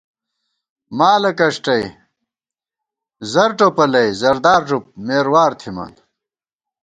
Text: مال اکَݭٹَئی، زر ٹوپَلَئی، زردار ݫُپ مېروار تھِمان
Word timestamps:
مال 0.97 1.23
اکَݭٹَئی، 1.29 1.85
زر 3.31 3.49
ٹوپَلَئی، 3.57 4.09
زردار 4.21 4.61
ݫُپ 4.67 4.83
مېروار 5.05 5.51
تھِمان 5.59 5.91